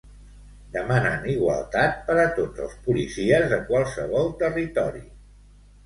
Demanen 0.77 1.27
igualtat 1.33 2.01
per 2.09 2.17
a 2.23 2.25
tots 2.39 2.65
els 2.65 2.75
policies 2.91 3.49
de 3.55 3.63
qualsevol 3.71 4.37
territori. 4.45 5.09